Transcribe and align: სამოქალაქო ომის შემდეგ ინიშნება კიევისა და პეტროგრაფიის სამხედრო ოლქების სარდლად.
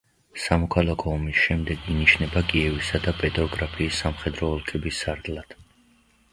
სამოქალაქო 0.43 1.11
ომის 1.17 1.41
შემდეგ 1.47 1.83
ინიშნება 1.97 2.43
კიევისა 2.53 3.03
და 3.05 3.15
პეტროგრაფიის 3.21 4.03
სამხედრო 4.07 4.53
ოლქების 4.59 5.07
სარდლად. 5.07 5.59